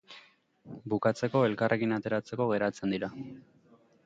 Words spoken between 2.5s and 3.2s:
geratzen dira.